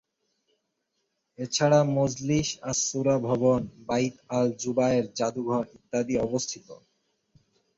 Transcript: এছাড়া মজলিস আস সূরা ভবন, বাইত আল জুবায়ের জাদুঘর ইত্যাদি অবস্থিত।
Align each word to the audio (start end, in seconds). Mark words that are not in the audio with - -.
এছাড়া 1.39 1.79
মজলিস 1.97 2.49
আস 2.61 2.77
সূরা 2.87 3.15
ভবন, 3.27 3.59
বাইত 3.87 4.15
আল 4.37 4.47
জুবায়ের 4.61 5.05
জাদুঘর 5.17 5.63
ইত্যাদি 5.77 6.15
অবস্থিত। 6.27 6.67